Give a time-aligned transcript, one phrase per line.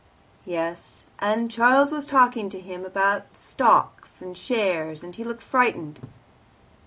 [0.47, 5.99] "Yes; and Charles was talking to him about Stocks and Shares, and he looked frightened."